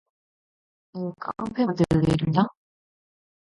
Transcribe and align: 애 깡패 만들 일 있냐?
애 0.95 0.99
깡패 1.19 1.63
만들 1.67 1.85
일 1.93 2.09
있냐? 2.23 2.39